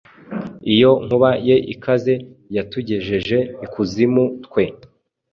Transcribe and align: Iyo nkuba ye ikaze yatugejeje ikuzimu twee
Iyo 0.73 0.91
nkuba 1.05 1.29
ye 1.47 1.55
ikaze 1.73 2.13
yatugejeje 2.55 3.37
ikuzimu 3.65 4.23
twee 4.45 4.73